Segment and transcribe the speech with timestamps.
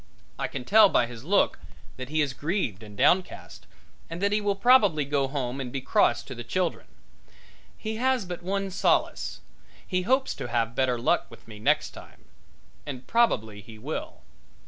[0.39, 1.59] I can tell by his look
[1.97, 3.67] that he is grieved and downcast,
[4.09, 6.87] and that he will probably go home and be cross to the children.
[7.77, 9.41] He has but one solace
[9.85, 12.25] he hopes to have better luck with me next time.
[12.83, 14.23] And probably he will.